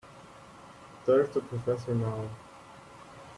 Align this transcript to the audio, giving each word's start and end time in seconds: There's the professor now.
There's 1.05 1.29
the 1.29 1.41
professor 1.41 1.93
now. 1.93 2.27